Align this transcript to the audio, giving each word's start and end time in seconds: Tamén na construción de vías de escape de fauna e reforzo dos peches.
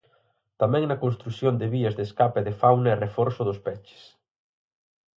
Tamén 0.61 0.83
na 0.85 1.01
construción 1.03 1.53
de 1.57 1.67
vías 1.75 1.95
de 1.97 2.03
escape 2.07 2.39
de 2.47 2.53
fauna 2.61 2.89
e 2.91 2.99
reforzo 3.05 3.41
dos 3.45 3.59
peches. 3.65 4.01